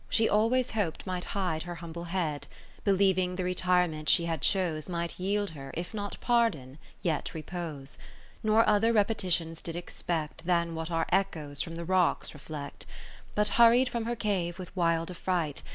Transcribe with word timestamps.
She 0.09 0.27
always 0.27 0.71
hop'd 0.71 1.05
might 1.05 1.25
hide 1.37 1.61
her 1.61 1.75
humble 1.75 2.05
head; 2.05 2.47
Believing 2.83 3.35
the 3.35 3.43
retirement 3.43 4.09
she 4.09 4.25
had 4.25 4.41
chose 4.41 4.89
Might 4.89 5.19
yield 5.19 5.51
her, 5.51 5.69
if 5.77 5.93
not 5.93 6.19
pardon, 6.19 6.79
yet 7.03 7.35
repose; 7.35 7.99
Nor 8.41 8.67
other 8.67 8.93
repetitions 8.93 9.61
did 9.61 9.75
expect, 9.75 10.47
Than 10.47 10.73
what 10.73 10.89
our 10.89 11.05
Echoes 11.11 11.61
from 11.61 11.75
the 11.75 11.85
rocks 11.85 12.33
reflect. 12.33 12.87
But 13.35 13.47
hurried 13.59 13.89
from 13.89 14.05
her 14.05 14.15
cave 14.15 14.57
with 14.57 14.75
wild 14.75 15.11
affright. 15.11 15.61